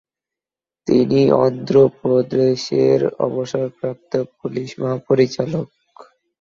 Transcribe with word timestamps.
তিনি 0.87 1.21
অন্ধ্র 1.39 1.75
প্রদেশের 1.99 2.99
অবসরপ্রাপ্ত 3.25 4.11
পুলিশ 4.37 4.69
মহাপরিচালক। 4.79 5.67